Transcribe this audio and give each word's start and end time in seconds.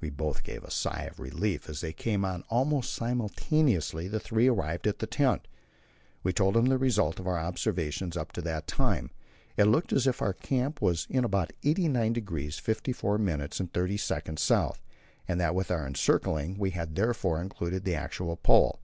We 0.00 0.10
both 0.10 0.42
gave 0.42 0.64
a 0.64 0.70
sigh 0.72 1.04
of 1.08 1.20
relief 1.20 1.68
as 1.68 1.80
they 1.80 1.92
came 1.92 2.24
on; 2.24 2.42
almost 2.50 2.92
simultaneously 2.92 4.08
the 4.08 4.18
three 4.18 4.48
arrived 4.48 4.88
at 4.88 4.98
the 4.98 5.06
tent. 5.06 5.46
We 6.24 6.32
told 6.32 6.56
them 6.56 6.64
the 6.66 6.76
result 6.76 7.20
of 7.20 7.28
our 7.28 7.38
observations 7.38 8.16
up 8.16 8.32
to 8.32 8.42
that 8.42 8.66
time; 8.66 9.12
it 9.56 9.66
looked 9.66 9.92
as 9.92 10.08
if 10.08 10.20
our 10.20 10.32
camp 10.32 10.82
was 10.82 11.06
in 11.08 11.22
about 11.22 11.52
89° 11.62 12.60
54' 12.60 13.18
30'' 13.20 14.30
S., 14.36 14.80
and 15.28 15.40
that 15.40 15.54
with 15.54 15.70
our 15.70 15.86
encircling 15.86 16.58
we 16.58 16.70
had 16.70 16.96
therefore 16.96 17.40
included 17.40 17.84
the 17.84 17.94
actual 17.94 18.34
Pole. 18.36 18.80